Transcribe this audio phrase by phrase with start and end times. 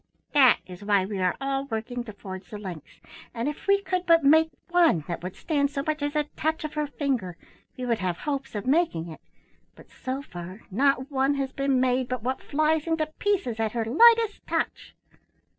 [0.33, 2.99] "That is why we are all working to forge the links,
[3.35, 6.63] and if we could but make one that would stand so much as a touch
[6.63, 7.37] of her finger
[7.77, 9.21] we would have hopes of making it,
[9.75, 13.85] but so far not one has been made but what flies into pieces at her
[13.85, 14.95] lightest touch.